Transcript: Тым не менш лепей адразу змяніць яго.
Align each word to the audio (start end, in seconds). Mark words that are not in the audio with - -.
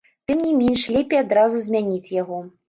Тым 0.29 0.39
не 0.45 0.53
менш 0.61 0.85
лепей 0.95 1.21
адразу 1.25 1.61
змяніць 1.67 2.13
яго. 2.17 2.41